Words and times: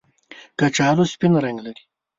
کچالو 0.59 1.03
سپین 1.13 1.33
رنګ 1.43 1.57
لري 1.65 1.83